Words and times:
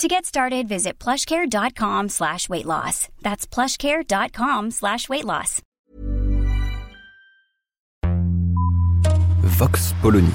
To 0.00 0.08
get 0.08 0.24
started, 0.24 0.66
visit 0.66 0.98
plushcare.com 0.98 2.08
slash 2.08 2.48
weight 2.48 2.66
loss. 2.66 3.08
That's 3.22 3.46
plushcare.com 3.46 4.72
slash 4.72 5.08
weight 5.08 5.24
loss. 5.24 5.60
Vox 9.42 9.94
Polony. 10.02 10.32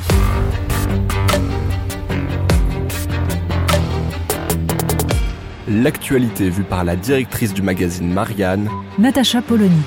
L'actualité 5.68 6.50
vue 6.50 6.64
par 6.64 6.86
la 6.86 6.96
directrice 6.96 7.54
du 7.54 7.62
magazine 7.62 8.14
Marianne, 8.14 8.70
Natacha 8.98 9.42
Polony. 9.42 9.84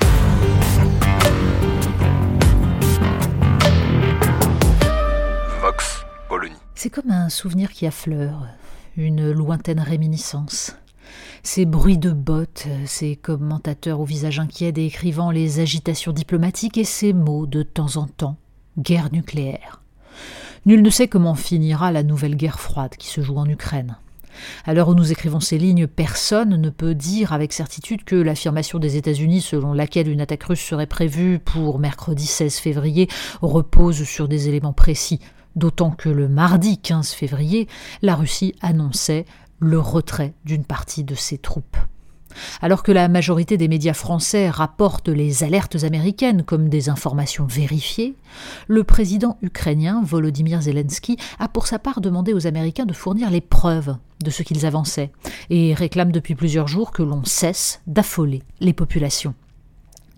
Vox 5.61 6.05
Polony. 6.29 6.55
C'est 6.75 6.91
comme 6.91 7.09
un 7.09 7.29
souvenir 7.29 7.71
qui 7.71 7.87
affleure, 7.87 8.45
une 8.97 9.31
lointaine 9.31 9.79
réminiscence. 9.79 10.75
Ces 11.41 11.65
bruits 11.65 11.97
de 11.97 12.11
bottes, 12.11 12.67
ces 12.85 13.15
commentateurs 13.15 13.99
au 13.99 14.05
visage 14.05 14.39
inquiet 14.39 14.71
décrivant 14.71 15.31
les 15.31 15.59
agitations 15.59 16.13
diplomatiques 16.13 16.77
et 16.77 16.85
ces 16.85 17.13
mots 17.13 17.45
de 17.45 17.63
temps 17.63 17.97
en 17.97 18.07
temps 18.07 18.37
guerre 18.79 19.11
nucléaire. 19.11 19.81
Nul 20.65 20.81
ne 20.81 20.89
sait 20.89 21.07
comment 21.07 21.35
finira 21.35 21.91
la 21.91 22.03
nouvelle 22.03 22.35
guerre 22.35 22.59
froide 22.59 22.95
qui 22.97 23.07
se 23.07 23.21
joue 23.21 23.37
en 23.37 23.45
Ukraine. 23.45 23.97
À 24.65 24.73
l'heure 24.73 24.89
où 24.89 24.95
nous 24.95 25.11
écrivons 25.11 25.39
ces 25.39 25.57
lignes, 25.57 25.87
personne 25.87 26.55
ne 26.55 26.69
peut 26.69 26.95
dire 26.95 27.33
avec 27.33 27.53
certitude 27.53 28.03
que 28.03 28.15
l'affirmation 28.15 28.79
des 28.79 28.95
États-Unis 28.95 29.41
selon 29.41 29.73
laquelle 29.73 30.09
une 30.09 30.21
attaque 30.21 30.43
russe 30.43 30.61
serait 30.61 30.87
prévue 30.87 31.39
pour 31.39 31.79
mercredi 31.79 32.25
16 32.25 32.57
février 32.57 33.07
repose 33.41 34.03
sur 34.03 34.27
des 34.27 34.49
éléments 34.49 34.73
précis, 34.73 35.19
d'autant 35.55 35.91
que 35.91 36.09
le 36.09 36.27
mardi 36.27 36.77
15 36.77 37.11
février, 37.11 37.67
la 38.01 38.15
Russie 38.15 38.55
annonçait 38.61 39.25
le 39.59 39.79
retrait 39.79 40.33
d'une 40.45 40.65
partie 40.65 41.03
de 41.03 41.15
ses 41.15 41.37
troupes. 41.37 41.77
Alors 42.61 42.83
que 42.83 42.91
la 42.91 43.07
majorité 43.07 43.57
des 43.57 43.67
médias 43.67 43.93
français 43.93 44.49
rapportent 44.49 45.09
les 45.09 45.43
alertes 45.43 45.83
américaines 45.83 46.43
comme 46.43 46.69
des 46.69 46.89
informations 46.89 47.45
vérifiées, 47.45 48.15
le 48.67 48.83
président 48.83 49.37
ukrainien 49.41 50.01
Volodymyr 50.03 50.61
Zelensky 50.61 51.17
a 51.39 51.47
pour 51.47 51.67
sa 51.67 51.79
part 51.79 52.01
demandé 52.01 52.33
aux 52.33 52.47
Américains 52.47 52.85
de 52.85 52.93
fournir 52.93 53.29
les 53.29 53.41
preuves 53.41 53.95
de 54.23 54.29
ce 54.29 54.43
qu'ils 54.43 54.65
avançaient 54.65 55.11
et 55.49 55.73
réclame 55.73 56.11
depuis 56.11 56.35
plusieurs 56.35 56.67
jours 56.67 56.91
que 56.91 57.03
l'on 57.03 57.23
cesse 57.23 57.81
d'affoler 57.87 58.43
les 58.59 58.73
populations. 58.73 59.35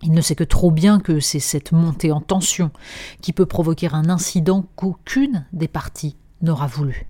Il 0.02 0.12
ne 0.12 0.22
sait 0.22 0.36
que 0.36 0.44
trop 0.44 0.72
bien 0.72 1.00
que 1.00 1.20
c'est 1.20 1.40
cette 1.40 1.72
montée 1.72 2.12
en 2.12 2.22
tension 2.22 2.72
qui 3.22 3.34
peut 3.34 3.46
provoquer 3.46 3.90
un 3.92 4.10
incident 4.10 4.66
qu'aucune 4.76 5.46
des 5.54 5.68
parties 5.68 6.16
n'aura 6.42 6.68
voulu. 6.68 7.08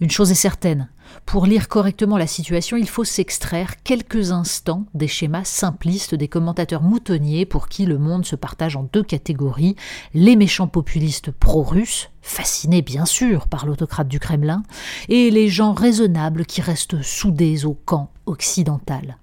Une 0.00 0.10
chose 0.10 0.30
est 0.30 0.34
certaine, 0.34 0.88
pour 1.26 1.46
lire 1.46 1.68
correctement 1.68 2.18
la 2.18 2.26
situation, 2.26 2.76
il 2.76 2.88
faut 2.88 3.04
s'extraire 3.04 3.82
quelques 3.82 4.30
instants 4.30 4.84
des 4.94 5.08
schémas 5.08 5.44
simplistes 5.44 6.14
des 6.14 6.28
commentateurs 6.28 6.82
moutonniers 6.82 7.46
pour 7.46 7.68
qui 7.68 7.86
le 7.86 7.98
monde 7.98 8.26
se 8.26 8.36
partage 8.36 8.76
en 8.76 8.88
deux 8.92 9.02
catégories, 9.02 9.76
les 10.12 10.36
méchants 10.36 10.68
populistes 10.68 11.30
pro-russes, 11.30 12.10
fascinés 12.22 12.82
bien 12.82 13.06
sûr 13.06 13.48
par 13.48 13.66
l'autocrate 13.66 14.08
du 14.08 14.18
Kremlin, 14.18 14.62
et 15.08 15.30
les 15.30 15.48
gens 15.48 15.72
raisonnables 15.72 16.46
qui 16.46 16.60
restent 16.60 17.02
soudés 17.02 17.64
au 17.64 17.74
camp 17.74 18.10
occidental. 18.26 19.18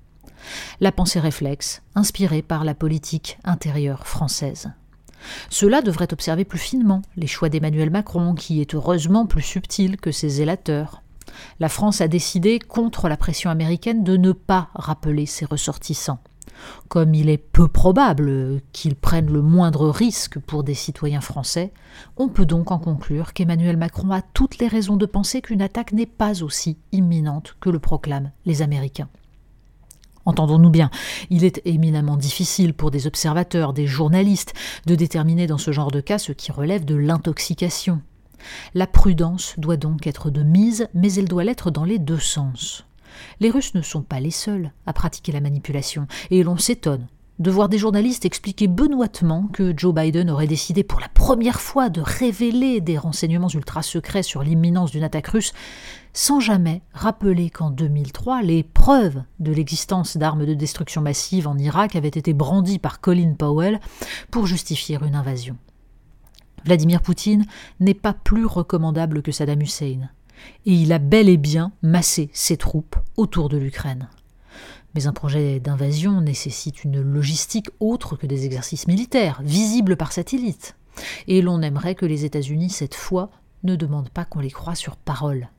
La 0.80 0.92
pensée 0.92 1.20
réflexe, 1.20 1.82
inspirée 1.96 2.42
par 2.42 2.64
la 2.64 2.74
politique 2.74 3.38
intérieure 3.44 4.08
française. 4.08 4.72
Cela 5.50 5.82
devrait 5.82 6.14
observer 6.14 6.46
plus 6.46 6.60
finement 6.60 7.02
les 7.16 7.28
choix 7.28 7.50
d'Emmanuel 7.50 7.90
Macron, 7.90 8.34
qui 8.34 8.62
est 8.62 8.74
heureusement 8.74 9.26
plus 9.26 9.42
subtil 9.42 9.98
que 9.98 10.12
ses 10.12 10.30
zélateurs. 10.30 11.04
La 11.60 11.70
France 11.70 12.02
a 12.02 12.08
décidé, 12.08 12.60
contre 12.60 13.08
la 13.08 13.18
pression 13.18 13.50
américaine, 13.50 14.04
de 14.04 14.18
ne 14.18 14.32
pas 14.32 14.70
rappeler 14.74 15.26
ses 15.26 15.46
ressortissants. 15.46 16.20
Comme 16.90 17.16
il 17.16 17.30
est 17.30 17.38
peu 17.38 17.68
probable 17.68 18.62
qu'ils 18.72 18.96
prennent 18.96 19.32
le 19.32 19.42
moindre 19.42 19.90
risque 19.90 20.40
pour 20.40 20.64
des 20.64 20.74
citoyens 20.74 21.22
français, 21.22 21.74
on 22.18 22.28
peut 22.28 22.46
donc 22.46 22.72
en 22.72 22.78
conclure 22.78 23.34
qu'Emmanuel 23.34 23.78
Macron 23.78 24.12
a 24.12 24.22
toutes 24.22 24.60
les 24.60 24.68
raisons 24.68 24.98
de 24.98 25.06
penser 25.06 25.42
qu'une 25.42 25.62
attaque 25.62 25.94
n'est 25.94 26.06
pas 26.06 26.44
aussi 26.44 26.78
imminente 26.92 27.56
que 27.60 27.70
le 27.70 27.80
proclament 27.80 28.32
les 28.46 28.62
Américains. 28.62 29.10
Entendons-nous 30.26 30.70
bien, 30.70 30.90
il 31.30 31.44
est 31.44 31.62
éminemment 31.66 32.18
difficile 32.18 32.74
pour 32.74 32.92
des 32.92 33.08
observateurs, 33.08 33.74
des 33.74 33.88
journalistes, 33.88 34.54
de 34.86 34.96
déterminer 34.96 35.48
dans 35.48 35.58
ce 35.58 35.72
genre 35.72 35.92
de 35.92 36.02
cas 36.02 36.20
ce 36.20 36.32
qui 36.32 36.52
relève 36.52 36.86
de 36.86 36.96
l'intoxication. 36.96 38.02
La 38.74 38.88
prudence 38.88 39.56
doit 39.58 39.78
donc 39.78 40.08
être 40.08 40.30
de 40.30 40.44
mise, 40.44 40.88
mais 40.94 41.14
elle 41.14 41.28
doit 41.28 41.44
l'être 41.44 41.72
dans 41.72 41.86
les 41.86 42.00
deux 42.00 42.20
sens. 42.20 42.86
Les 43.40 43.50
Russes 43.50 43.76
ne 43.76 43.82
sont 43.82 44.02
pas 44.02 44.20
les 44.20 44.32
seuls 44.32 44.72
à 44.86 44.94
pratiquer 44.94 45.32
la 45.32 45.42
manipulation, 45.42 46.08
et 46.30 46.44
l'on 46.44 46.58
s'étonne 46.58 47.08
de 47.42 47.50
voir 47.50 47.70
des 47.70 47.80
journalistes 47.80 48.24
expliquer 48.24 48.68
benoîtement 48.68 49.48
que 49.52 49.74
Joe 49.76 49.96
Biden 49.96 50.30
aurait 50.30 50.46
décidé 50.46 50.84
pour 50.84 51.00
la 51.00 51.10
première 51.10 51.60
fois 51.60 51.90
de 51.90 52.00
révéler 52.00 52.82
des 52.82 53.00
renseignements 53.00 53.50
ultra 53.50 53.82
secrets 53.82 54.22
sur 54.22 54.44
l'imminence 54.44 54.92
d'une 54.92 55.04
attaque 55.04 55.30
russe, 55.30 55.52
sans 56.14 56.40
jamais 56.40 56.84
rappeler 56.94 57.50
qu'en 57.50 57.72
2003, 57.72 58.44
les 58.44 58.62
preuves 58.62 59.24
de 59.40 59.52
l'existence 59.52 60.18
d'armes 60.18 60.46
de 60.46 60.54
destruction 60.54 61.02
massive 61.02 61.48
en 61.48 61.58
Irak 61.58 61.96
avaient 61.96 62.10
été 62.10 62.34
brandies 62.34 62.78
par 62.78 63.02
Colin 63.02 63.34
Powell 63.34 63.80
pour 64.30 64.46
justifier 64.46 65.00
une 65.04 65.16
invasion. 65.16 65.58
Vladimir 66.64 67.02
Poutine 67.02 67.48
n'est 67.80 67.96
pas 67.96 68.14
plus 68.14 68.46
recommandable 68.46 69.24
que 69.24 69.32
Saddam 69.32 69.62
Hussein, 69.62 70.10
et 70.68 70.74
il 70.74 70.94
a 70.94 71.00
bel 71.00 71.28
et 71.28 71.38
bien 71.38 71.72
massé 71.82 72.30
ses 72.34 72.58
troupes 72.58 72.98
autour 73.18 73.50
de 73.50 73.58
l'Ukraine. 73.58 74.10
Mais 74.96 75.08
un 75.08 75.14
projet 75.14 75.60
d'invasion 75.60 76.22
nécessite 76.22 76.84
une 76.84 77.02
logistique 77.02 77.70
autre 77.80 78.16
que 78.16 78.28
des 78.28 78.46
exercices 78.46 78.88
militaires, 78.88 79.42
visibles 79.44 79.96
par 79.96 80.12
satellite. 80.12 80.76
Et 81.28 81.42
l'on 81.42 81.62
aimerait 81.62 81.96
que 81.96 82.06
les 82.06 82.26
États-Unis, 82.26 82.70
cette 82.70 82.96
fois, 82.96 83.30
ne 83.64 83.76
demandent 83.76 84.10
pas 84.10 84.26
qu'on 84.26 84.40
les 84.40 84.52
croie 84.52 84.76
sur 84.76 84.98
parole. 84.98 85.50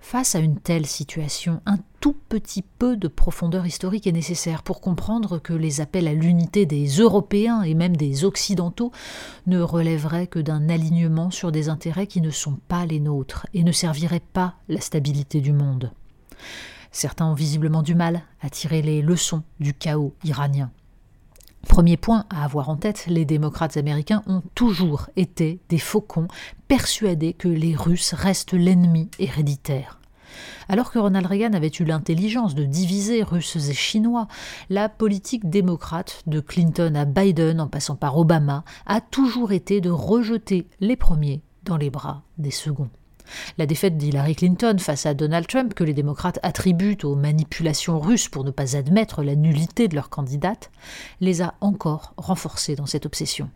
Face 0.00 0.34
à 0.34 0.38
une 0.38 0.58
telle 0.58 0.86
situation, 0.86 1.60
un 1.66 1.78
tout 2.00 2.16
petit 2.28 2.62
peu 2.62 2.96
de 2.96 3.08
profondeur 3.08 3.66
historique 3.66 4.06
est 4.06 4.12
nécessaire 4.12 4.62
pour 4.62 4.80
comprendre 4.80 5.38
que 5.38 5.52
les 5.52 5.80
appels 5.80 6.08
à 6.08 6.14
l'unité 6.14 6.64
des 6.66 6.86
Européens 6.86 7.62
et 7.62 7.74
même 7.74 7.96
des 7.96 8.24
Occidentaux 8.24 8.92
ne 9.46 9.60
relèveraient 9.60 10.28
que 10.28 10.38
d'un 10.38 10.68
alignement 10.68 11.30
sur 11.30 11.50
des 11.50 11.68
intérêts 11.68 12.06
qui 12.06 12.20
ne 12.20 12.30
sont 12.30 12.58
pas 12.68 12.86
les 12.86 13.00
nôtres 13.00 13.46
et 13.54 13.64
ne 13.64 13.72
serviraient 13.72 14.20
pas 14.20 14.54
la 14.68 14.80
stabilité 14.80 15.40
du 15.40 15.52
monde. 15.52 15.90
Certains 16.92 17.26
ont 17.26 17.34
visiblement 17.34 17.82
du 17.82 17.94
mal 17.94 18.22
à 18.40 18.50
tirer 18.50 18.82
les 18.82 19.02
leçons 19.02 19.42
du 19.60 19.74
chaos 19.74 20.14
iranien. 20.24 20.70
Premier 21.68 21.96
point 21.96 22.24
à 22.30 22.44
avoir 22.44 22.68
en 22.68 22.76
tête, 22.76 23.06
les 23.08 23.24
démocrates 23.24 23.76
américains 23.76 24.22
ont 24.26 24.42
toujours 24.54 25.10
été 25.16 25.58
des 25.68 25.78
faucons 25.78 26.28
persuadés 26.68 27.32
que 27.32 27.48
les 27.48 27.74
Russes 27.74 28.14
restent 28.14 28.54
l'ennemi 28.54 29.10
héréditaire. 29.18 29.98
Alors 30.68 30.90
que 30.90 30.98
Ronald 30.98 31.26
Reagan 31.26 31.52
avait 31.52 31.72
eu 31.78 31.84
l'intelligence 31.84 32.54
de 32.54 32.64
diviser 32.64 33.22
Russes 33.22 33.68
et 33.68 33.74
Chinois, 33.74 34.28
la 34.70 34.88
politique 34.88 35.48
démocrate 35.48 36.22
de 36.26 36.40
Clinton 36.40 36.94
à 36.94 37.04
Biden 37.04 37.60
en 37.60 37.68
passant 37.68 37.96
par 37.96 38.16
Obama 38.16 38.64
a 38.86 39.00
toujours 39.00 39.52
été 39.52 39.80
de 39.80 39.90
rejeter 39.90 40.66
les 40.80 40.96
premiers 40.96 41.42
dans 41.64 41.76
les 41.76 41.90
bras 41.90 42.22
des 42.38 42.50
seconds. 42.50 42.90
La 43.58 43.66
défaite 43.66 43.96
d'Hillary 43.96 44.36
Clinton 44.36 44.76
face 44.78 45.06
à 45.06 45.14
Donald 45.14 45.46
Trump, 45.46 45.74
que 45.74 45.84
les 45.84 45.94
démocrates 45.94 46.38
attribuent 46.42 46.98
aux 47.02 47.16
manipulations 47.16 47.98
russes 48.00 48.28
pour 48.28 48.44
ne 48.44 48.50
pas 48.50 48.76
admettre 48.76 49.22
la 49.22 49.34
nullité 49.34 49.88
de 49.88 49.94
leur 49.94 50.10
candidate, 50.10 50.70
les 51.20 51.42
a 51.42 51.54
encore 51.60 52.14
renforcés 52.16 52.76
dans 52.76 52.86
cette 52.86 53.06
obsession. 53.06 53.50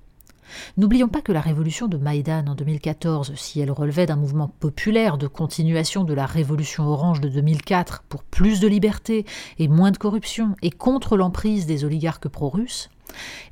N'oublions 0.77 1.09
pas 1.09 1.23
que 1.23 1.33
la 1.33 1.41
révolution 1.41 1.89
de 1.89 1.97
Maïdan 1.97 2.47
en 2.49 2.55
2014, 2.55 3.35
si 3.37 3.61
elle 3.61 3.71
relevait 3.71 4.07
d'un 4.07 4.17
mouvement 4.17 4.49
populaire 4.49 5.19
de 5.19 5.27
continuation 5.27 6.05
de 6.05 6.15
la 6.15 6.27
révolution 6.27 6.87
orange 6.87 7.21
de 7.21 7.29
2004 7.29 8.03
pour 8.09 8.25
plus 8.25 8.61
de 8.61 8.69
liberté 8.69 9.25
et 9.59 9.69
moins 9.69 9.91
de 9.91 9.99
corruption 9.99 10.57
et 10.63 10.71
contre 10.71 11.17
l'emprise 11.17 11.67
des 11.67 11.85
oligarques 11.85 12.29
pro-russes, 12.29 12.91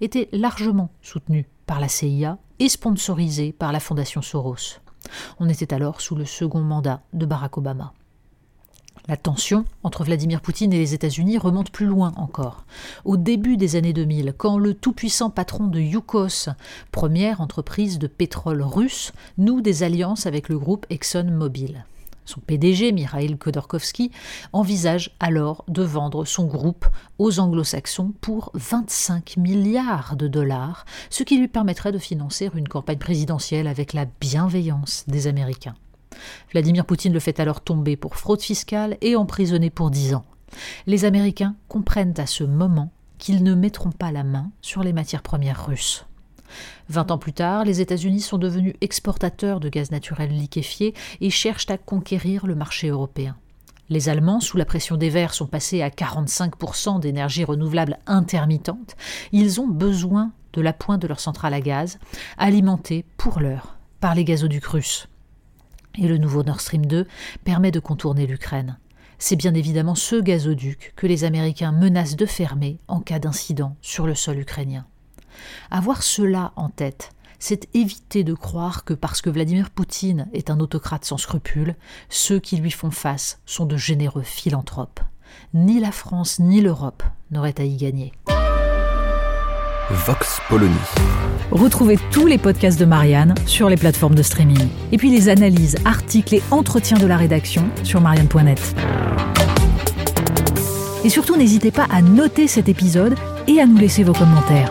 était 0.00 0.28
largement 0.32 0.90
soutenue 1.02 1.46
par 1.66 1.80
la 1.80 1.88
CIA 1.88 2.38
et 2.58 2.68
sponsorisée 2.68 3.52
par 3.52 3.72
la 3.72 3.80
Fondation 3.80 4.22
Soros. 4.22 4.80
On 5.38 5.48
était 5.48 5.74
alors 5.74 6.00
sous 6.00 6.14
le 6.14 6.24
second 6.24 6.60
mandat 6.60 7.02
de 7.12 7.26
Barack 7.26 7.58
Obama. 7.58 7.92
La 9.08 9.16
tension 9.16 9.64
entre 9.84 10.04
Vladimir 10.04 10.42
Poutine 10.42 10.72
et 10.72 10.78
les 10.78 10.92
États-Unis 10.92 11.38
remonte 11.38 11.70
plus 11.70 11.86
loin 11.86 12.12
encore. 12.16 12.64
Au 13.06 13.16
début 13.16 13.56
des 13.56 13.76
années 13.76 13.94
2000, 13.94 14.34
quand 14.36 14.58
le 14.58 14.74
tout-puissant 14.74 15.30
patron 15.30 15.66
de 15.66 15.80
Yukos, 15.80 16.50
première 16.92 17.40
entreprise 17.40 17.98
de 17.98 18.06
pétrole 18.06 18.62
russe, 18.62 19.12
noue 19.38 19.62
des 19.62 19.82
alliances 19.82 20.26
avec 20.26 20.50
le 20.50 20.58
groupe 20.58 20.84
ExxonMobil. 20.90 21.84
Son 22.28 22.40
PDG, 22.40 22.92
Mikhail 22.92 23.38
Khodorkovsky, 23.38 24.10
envisage 24.52 25.16
alors 25.18 25.64
de 25.66 25.82
vendre 25.82 26.26
son 26.26 26.44
groupe 26.44 26.84
aux 27.18 27.40
anglo-saxons 27.40 28.12
pour 28.20 28.50
25 28.52 29.38
milliards 29.38 30.14
de 30.14 30.28
dollars, 30.28 30.84
ce 31.08 31.22
qui 31.22 31.38
lui 31.38 31.48
permettrait 31.48 31.90
de 31.90 31.96
financer 31.96 32.50
une 32.54 32.68
campagne 32.68 32.98
présidentielle 32.98 33.66
avec 33.66 33.94
la 33.94 34.04
bienveillance 34.04 35.04
des 35.08 35.26
Américains. 35.26 35.74
Vladimir 36.52 36.84
Poutine 36.84 37.14
le 37.14 37.20
fait 37.20 37.40
alors 37.40 37.62
tomber 37.62 37.96
pour 37.96 38.16
fraude 38.16 38.42
fiscale 38.42 38.98
et 39.00 39.16
emprisonner 39.16 39.70
pour 39.70 39.90
dix 39.90 40.14
ans. 40.14 40.26
Les 40.86 41.06
Américains 41.06 41.56
comprennent 41.66 42.18
à 42.18 42.26
ce 42.26 42.44
moment 42.44 42.92
qu'ils 43.16 43.42
ne 43.42 43.54
mettront 43.54 43.90
pas 43.90 44.12
la 44.12 44.22
main 44.22 44.50
sur 44.60 44.82
les 44.82 44.92
matières 44.92 45.22
premières 45.22 45.66
russes. 45.66 46.04
Vingt 46.88 47.10
ans 47.10 47.18
plus 47.18 47.32
tard, 47.32 47.64
les 47.64 47.80
États-Unis 47.80 48.20
sont 48.20 48.38
devenus 48.38 48.74
exportateurs 48.80 49.60
de 49.60 49.68
gaz 49.68 49.90
naturel 49.90 50.30
liquéfié 50.30 50.94
et 51.20 51.30
cherchent 51.30 51.70
à 51.70 51.78
conquérir 51.78 52.46
le 52.46 52.54
marché 52.54 52.88
européen. 52.88 53.36
Les 53.90 54.08
Allemands, 54.08 54.40
sous 54.40 54.56
la 54.56 54.66
pression 54.66 54.96
des 54.96 55.08
Verts, 55.08 55.34
sont 55.34 55.46
passés 55.46 55.82
à 55.82 55.88
45% 55.88 57.00
d'énergie 57.00 57.44
renouvelable 57.44 57.98
intermittente. 58.06 58.96
Ils 59.32 59.60
ont 59.60 59.68
besoin 59.68 60.32
de 60.52 60.60
la 60.60 60.72
pointe 60.72 61.00
de 61.00 61.08
leur 61.08 61.20
centrale 61.20 61.54
à 61.54 61.60
gaz, 61.60 61.98
alimentée 62.36 63.04
pour 63.16 63.40
l'heure 63.40 63.78
par 64.00 64.14
les 64.14 64.24
gazoducs 64.24 64.66
russes 64.66 65.08
et 65.98 66.08
le 66.08 66.18
nouveau 66.18 66.42
Nord 66.42 66.60
Stream 66.60 66.86
2 66.86 67.06
permet 67.44 67.70
de 67.70 67.80
contourner 67.80 68.26
l'Ukraine. 68.26 68.78
C'est 69.18 69.36
bien 69.36 69.54
évidemment 69.54 69.96
ce 69.96 70.16
gazoduc 70.16 70.92
que 70.96 71.06
les 71.06 71.24
Américains 71.24 71.72
menacent 71.72 72.16
de 72.16 72.26
fermer 72.26 72.78
en 72.86 73.00
cas 73.00 73.18
d'incident 73.18 73.76
sur 73.80 74.06
le 74.06 74.14
sol 74.14 74.38
ukrainien. 74.38 74.86
Avoir 75.70 76.02
cela 76.02 76.52
en 76.56 76.68
tête, 76.68 77.10
c'est 77.38 77.68
éviter 77.74 78.24
de 78.24 78.34
croire 78.34 78.84
que 78.84 78.94
parce 78.94 79.22
que 79.22 79.30
Vladimir 79.30 79.70
Poutine 79.70 80.28
est 80.32 80.50
un 80.50 80.60
autocrate 80.60 81.04
sans 81.04 81.18
scrupules, 81.18 81.76
ceux 82.08 82.40
qui 82.40 82.56
lui 82.56 82.70
font 82.70 82.90
face 82.90 83.40
sont 83.46 83.66
de 83.66 83.76
généreux 83.76 84.22
philanthropes. 84.22 85.00
Ni 85.54 85.80
la 85.80 85.92
France 85.92 86.38
ni 86.40 86.60
l'Europe 86.60 87.02
n'auraient 87.30 87.60
à 87.60 87.64
y 87.64 87.76
gagner. 87.76 88.12
Vox 89.90 90.40
Polony. 90.48 90.74
Retrouvez 91.50 91.98
tous 92.10 92.26
les 92.26 92.36
podcasts 92.36 92.78
de 92.78 92.84
Marianne 92.84 93.34
sur 93.46 93.70
les 93.70 93.76
plateformes 93.76 94.14
de 94.14 94.22
streaming. 94.22 94.68
Et 94.92 94.98
puis 94.98 95.10
les 95.10 95.30
analyses, 95.30 95.76
articles 95.86 96.34
et 96.34 96.42
entretiens 96.50 96.98
de 96.98 97.06
la 97.06 97.16
rédaction 97.16 97.64
sur 97.84 98.00
marianne.net. 98.02 98.74
Et 101.04 101.08
surtout, 101.08 101.36
n'hésitez 101.36 101.70
pas 101.70 101.86
à 101.90 102.02
noter 102.02 102.48
cet 102.48 102.68
épisode 102.68 103.14
et 103.46 103.60
à 103.60 103.66
nous 103.66 103.78
laisser 103.78 104.02
vos 104.02 104.12
commentaires. 104.12 104.70